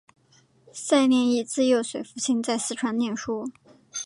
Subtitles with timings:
[0.73, 3.47] 蹇念益自幼随父亲在四川念书。